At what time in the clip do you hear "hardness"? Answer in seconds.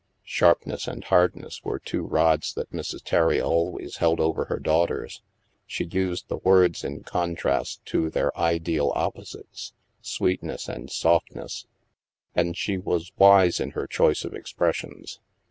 1.13-1.63